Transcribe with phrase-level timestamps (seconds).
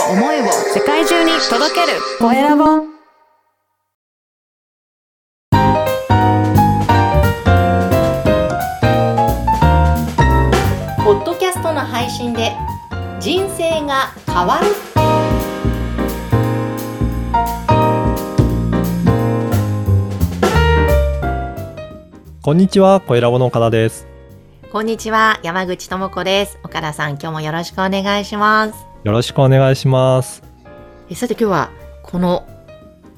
[0.00, 1.98] を思いを世界中に届ける。
[2.18, 2.64] コエラボ。
[11.04, 12.52] ポッドキャストの配信で
[13.20, 14.66] 人生が変わる。
[22.42, 24.06] こんにちは、コエラボの岡田です。
[24.70, 26.58] こんにちは山口智子です。
[26.64, 30.42] 岡田さん今日もよろしくお願いしますよろしくお願いします。
[31.10, 31.70] えさて今日は
[32.02, 32.46] この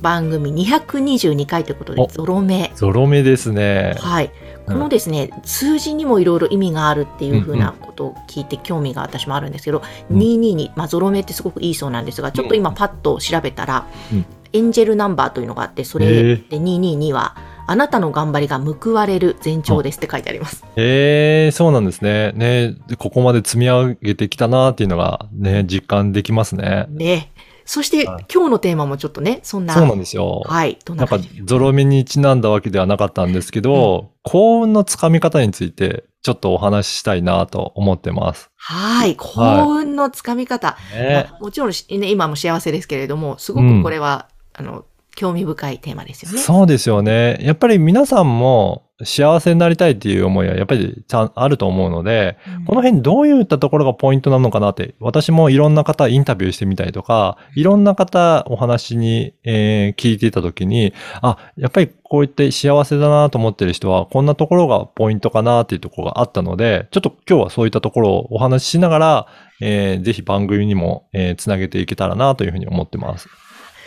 [0.00, 2.08] 番組222回ということでお。
[2.08, 2.72] ゾロ目。
[2.74, 3.94] ゾロ目ですね。
[4.00, 4.32] はい。
[4.66, 10.18] このですね、数字にもいろいろ意味があるっていうふうなことを聞いて興味が私もあるんですけど、うん。
[10.18, 14.26] 222、まあ、ゾロ目ってすごくいいそうなんですがちょっと今パッと調べたら、うん。
[14.52, 20.64] エンジェルナンバーというのがあってそれで222はあなたの頑張りが報われる前兆ですって書いてあります。
[20.76, 22.32] えー、そうなんですね。
[22.32, 26.86] ね、ここまで積み上げてきたなっていうのがね、実感できますね。
[26.90, 27.32] ね
[27.66, 30.42] そしてはい今日のテーマもちょっとねそんなそうなんですよ。
[30.46, 38.50] はいどんなかなん感じでしょうゾロ目にちなんだわけではなかったんですけど、幸運のつかみ方についてちょっとお話ししたいなと思ってます。
[38.54, 44.84] はい幸運のつかみ方、ね、まあもちろんし、ね、今も幸せですけれどもすごくこれは、あの
[45.16, 46.38] 興味深いテーマですよね。
[46.38, 47.38] そうですよね。
[47.40, 69.26] やっぱり皆さんも幸せになりたいっていう思いはやっぱりちゃんあると思うので、この辺どういったところがポイントなのかなって、私もいろんな方インタビューしてみたりとか、いろんな方お話に、えー聞いていたときに、あ、やっぱりこういって幸せだなと思ってる人は、こんなところがポイントかなっていうところがあったので、ちょっと今日はそういったところをお話ししながら、
[69.60, 73.28] えーぜひ番組にも、えーつなげていけたらなというふうに思ってます。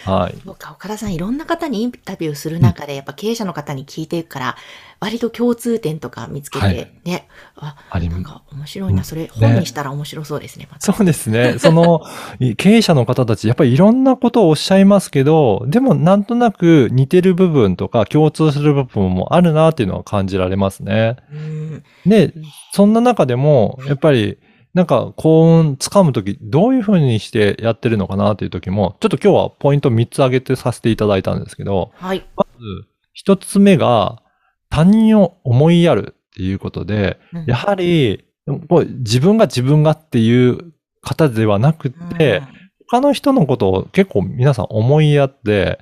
[0.05, 0.37] はい。
[0.43, 4.55] そうか、岡田さん、いろんな方にインタビューする中で、やっぱ経営者の方に聞いていくから、
[4.99, 6.91] 割と共通点とか見つけて、はい。
[7.05, 9.03] ね、あ、なんか面白いな、うん。
[9.05, 10.91] それ本にしたら面白そうですね、また。
[10.91, 11.55] そうですね。
[11.59, 12.01] その、
[12.39, 21.15] い経営者の方たち、やっぱりいろんなことをおっしゃいますけど、でもなんとなく似てる部分とか共通する部分もあるなっていうのは感じられますね。
[21.31, 22.33] うん、で、
[22.73, 24.37] そんな中でも、やっぱり、
[24.79, 32.25] なんか幸運つかむとき、どういうふうにしてやってるのかなっていうときも、ちょっと今日はポイント3つ挙げてさせていただいたんですけど、はい。
[32.37, 34.23] まず、一つ目が、
[34.69, 37.45] 他人を思いやるっていうことで、うん。
[37.45, 38.23] やはり、
[38.69, 42.41] こう自分が自分がっていう方ではなくて、
[42.89, 45.79] 他の人のことを結構皆さん思いやって、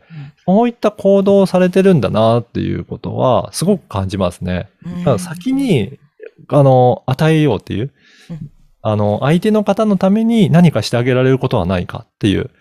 [0.47, 4.69] こういった行動をされてるんだなっていうことはすごく感じますね。
[4.83, 4.97] うん。
[4.99, 5.99] だから先、に、
[6.47, 7.93] あの、与えようっていう
[8.29, 8.51] うん、
[8.89, 12.51] あの、相手の方のために何かしてあげられることはないかっていう、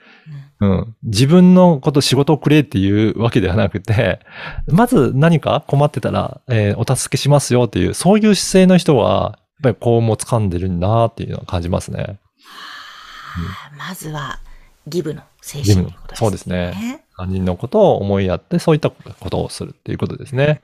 [0.58, 0.96] うん。
[1.04, 4.18] 自分のこと、仕事をくれっていうわけではなくて、
[4.66, 12.02] まず何か困ってたら、えーお助けしますよっていう、そういう姿勢の人は、やっぱりこうも掴んでるんだなっていうのは感じますね。
[12.02, 12.16] は
[13.72, 14.40] あまずは、
[14.88, 16.16] ギブの精神ということですね。
[16.16, 17.04] そうですね。
[17.16, 20.60] 他人のことを思いやって、そういったことをするっていうことですね。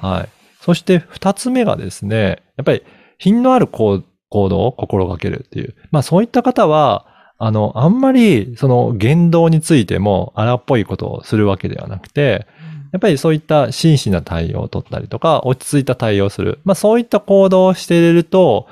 [0.00, 0.28] はい。
[0.60, 2.84] そして二つ目がですね、やっぱり
[3.18, 5.74] 品のある行行動を心がけるっていう。
[5.90, 7.06] まあそういった方は、
[7.38, 12.46] あの、あんまりその言動についても荒っぽいことをするわけではなくて、
[12.92, 16.60] やっぱりそういった真摯な対応を取ったりとか、落ち着いた対応をする。
[16.64, 18.66] まあそういった行動をしていると、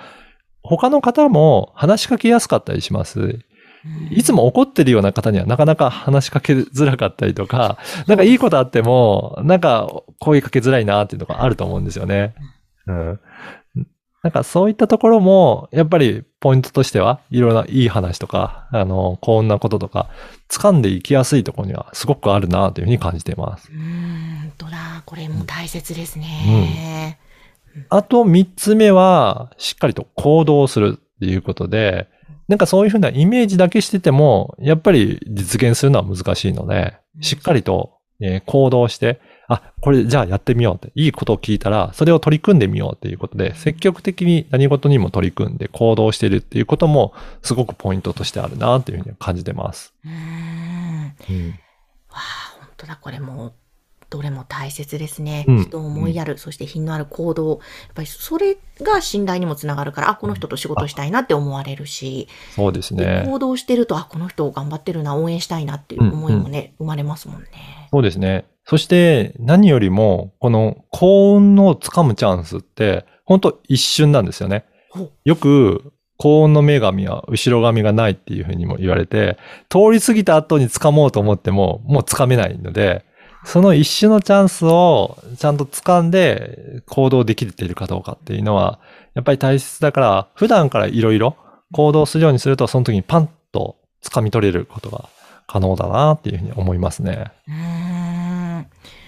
[0.63, 3.21] 他の方も話しかけやすかったりします。
[3.21, 3.45] うん
[4.11, 12.35] いつも怒ってるような方にはなかなか話しかけづらかったりとか、なんかいいことあっても、なんか声かけづらいなっていうのがあると思うんですよね。
[12.87, 13.21] うん。
[14.23, 20.09] なんかそういったところも、やっぱりポイントとしては、いろんないい話とか、あの、幸運なこととか、
[20.49, 23.71] 掴んでいきやすいところにはすごくあるなというふうに感じています。
[23.71, 25.03] うーん、本当だ。
[25.07, 27.19] これも大切ですね。
[27.91, 32.09] あと三つ目は、しっかりと行動するっていうことで、
[32.49, 49.95] なんかそういうふうなイメージだけしてても、やっぱり実現するのは難しいので、しっかりと、えー行動して、あ、これじゃあやってみようって、いいことを聞いたら、それを取り組んでみようっていうことで、積極的に何事にも取り組んで行動してるっていうことも、すごくポイントとしてあるなというふうに感じてます。
[50.05, 51.17] うーん。
[51.31, 51.49] うん
[52.11, 53.55] わあ、本当だ、これも、
[54.11, 55.45] どれも大切ですね。
[55.47, 57.51] うん人を思いやる、そして品のある行動。
[57.51, 57.59] やっ
[57.95, 63.25] ぱりそれが信頼にもつながるから、あ、この人と仕事したいなって思われるし、そうですでね。
[63.27, 67.49] 行動してると、あ、この人頑張ってるな、応援したいなっていう思いもね、生まれますもんね。
[67.91, 68.47] そうですね。
[68.65, 74.65] そして何よりも、この幸運をつかむチャンスって、本当一瞬なんですよね。
[75.25, 79.39] よく、幸運の女神は後ろ髪がないっていうふうにも言われて、
[79.69, 83.05] 通り過ぎた後に掴もうと思っても、もう掴めないので、
[83.45, 88.79] その一瞬のチャンスをちゃんと掴んで行動できているかどうかっていうのは、
[89.15, 91.37] やっぱり大切だから、普段からいろいろ
[91.73, 95.09] 行動するようにすると、その時にパンと掴み取れることが
[95.47, 97.33] 可能だなっていうふうに思いますね。
[97.47, 98.67] うーん。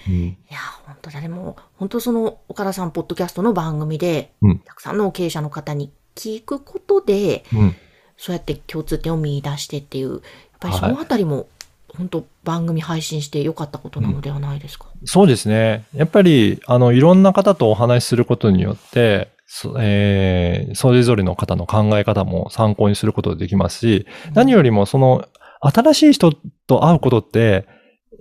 [0.09, 0.15] うん。
[0.15, 1.21] いや、本当だ。
[1.21, 7.77] でも、本当その、岡田さん、ポッドキャストの番組で、うんたくさんの経営者の方に聞くことで、うん。
[8.17, 10.21] そうやって共通点を見出してっていう、やっ
[10.61, 11.49] ぱりはいそのあたりも、
[11.97, 14.87] 本当番組配信してよかったことなのではないですか？
[15.05, 15.85] そうですね。
[15.95, 25.25] やっぱり、あの、いろんな方とお話しすることによって、そえーそれぞれの方の考え方も参考にすることができますし、何よりもその、
[25.61, 26.33] 新しい人
[26.67, 27.67] と会うことって、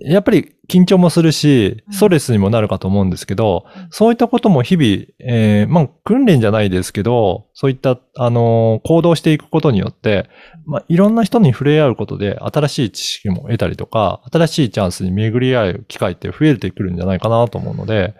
[0.02, 3.88] やっぱり緊張もするし、ストレスにもなるかと思うんですけど、うん。
[3.90, 10.28] そういったことも日々、えーまあ、訓練じゃないですけど、そういった、あのー行動していくことによって、
[10.64, 18.14] まあ、いろんな人に触れ合うことで、新しい知識も得たりとか、新しいチャンスに巡り合う機会って増えてくるんじゃないかなと思うので、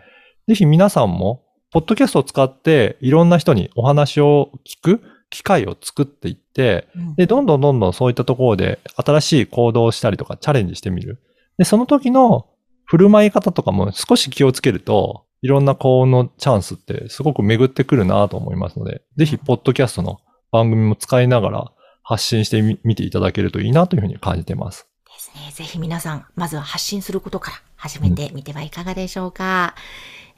[0.48, 7.14] ぜひ皆さんも、ポッドキャストを使って、いろんな人にお話を聞く機会を作っていって、うん。
[7.14, 11.20] で、どんどんどんどんそういったところで新しい行動をしたりとかチャレンジしてみる。
[11.60, 12.48] で、その時の
[12.86, 20.20] 振る舞い方とかも少し気をつけると、いろんな幸運のチャンスってすごく巡ってくるなと思いますので、ぜひ、ポッドキャストの
[20.50, 21.72] 番組も使いながら
[22.02, 24.88] 発信してみ見ていただけるといいなというふうに感じてます。
[25.04, 25.52] ですね。
[25.52, 29.74] ぜひ皆さん、まずは発信することから始めてみてはいかがでしょうか。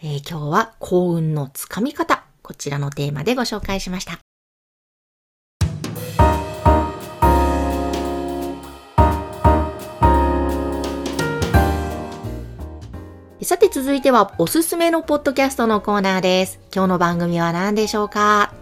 [0.03, 4.19] えー今日は幸運のつかみ方、こちらのテーマでご紹介しました。
[13.52, 16.58] さて続いてはおすすめのポッドキャストのコーナーです。
[16.75, 18.54] 今日の番組は何でしょうか？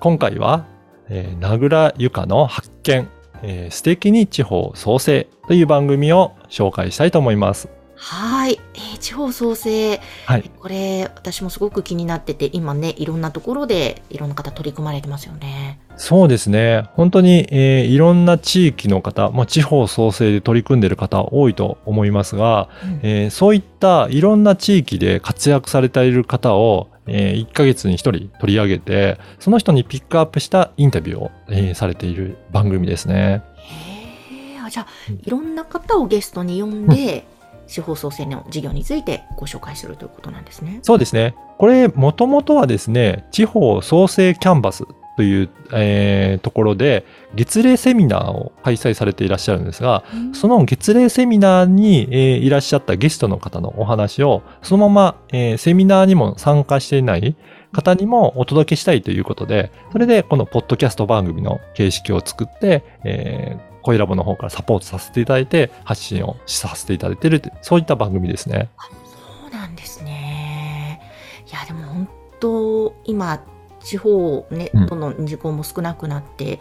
[0.00, 0.64] 今回は、
[1.10, 3.10] えー名倉由香の発見、
[3.42, 7.68] えー素敵に地方創生という番組を紹介したいと思います。
[7.96, 10.00] はい、えー地方創生。
[10.26, 10.50] はい。
[10.58, 15.78] これ、私もすごく気になってて、今ね、いろんなところでいろんな方取り組まれてますよね。
[15.96, 16.88] そうですね。
[16.94, 33.42] 本当に、えーいろんな地域の方、まあ、地方創生で取り組んでいる方多いと思いますが、うんえーそういったいろんな地域で活躍されている方を、え1ヶ月に1人取り上げて、その人にピックアップしたインタビューを、えーされている番組ですね。
[33.56, 37.24] へじゃあうん、いろんな方をゲストに呼んで、
[37.66, 40.80] 地方創生の事業についてご紹介するということなんですね。
[40.82, 41.34] そうですね。
[41.58, 44.84] これ、もともとはですね、地方創生キャンバス
[45.16, 47.04] という、えーところで、
[47.34, 57.34] 月例セミナーを開催されていらっしゃるんですが、その月例セミナーに、えーいらっしゃったゲストの方のお話を、そのまま、えーセミナーにも参加していない
[57.72, 68.68] 方にもお届けしたいということで、それでこのポッドキャスト番組の形式を作って、えー声ラボの方からサポートさせていただいて、発信をさせていただいているという、そういった番組ですね。
[69.04, 71.00] そうなんですね。
[71.46, 72.08] いや、でも本
[72.40, 73.44] 当、今、
[73.80, 76.58] 地方ね、うんどんどん人口も少なくなって、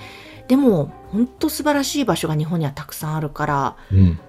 [0.47, 4.19] でも、本当素晴らしい場所が日本にはたくさんあるから、うん。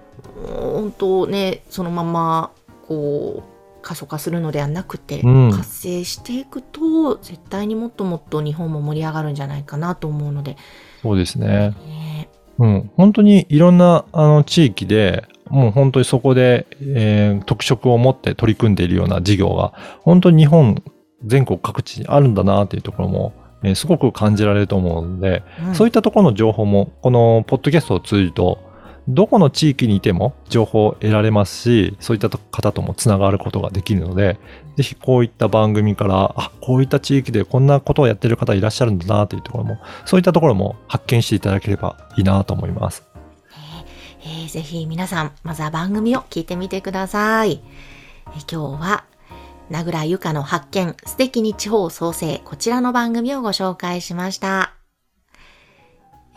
[0.49, 2.51] 本当ね、そのまま、
[2.87, 10.57] こう、過疎化するのではなくて、うん活性していくと、絶対にもっともっと日本も盛り上がるんじゃないかなと思うので、
[11.03, 11.47] そうですね。
[11.47, 12.06] ね
[12.59, 12.91] うん。
[12.95, 20.83] 本当にいろんなあの地域で、もう本当にそこで、えー特色を持って取り組んでいるような事業が、本当に日本
[21.25, 23.33] 全国各地にあるんだなっていうところも、
[23.63, 28.59] えーすごく感じられると思うので、うんそういったところの情報も、このポッドキャストを通じると、
[29.07, 34.37] どこの地域にいても情報を得られますし、そういった方ともつながることができるので、
[34.75, 43.03] ぜひこういった番組から、あ、こういった地域でこんなことをやってる方いらっしゃるんだなというところも、そういったところも発見していただければいいなと思います。
[44.23, 47.61] えーぜひ皆さん、まずは番組を聞いてみてください。
[48.27, 49.05] えー今日は、
[49.69, 54.76] 名倉ゆかの発見、素敵に地方創生、こちらの番組をご紹介しました。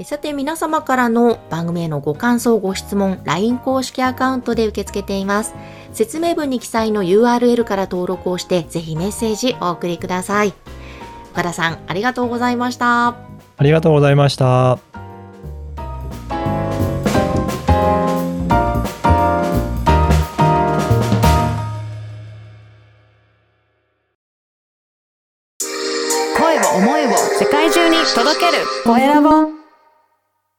[0.00, 5.54] えーさて皆様からの番組へのご感想、ご質問、LINE 公式アカウントで受け付けています。
[5.92, 10.54] 説明文に記載の URL から登録をして、ぜひメッセージお送りください。
[11.32, 13.08] 岡田さん、ありがとうございました。
[13.08, 13.16] あ
[13.60, 14.78] りがとうございました。
[26.40, 29.29] 声を思いを世界中に届けるコエラボ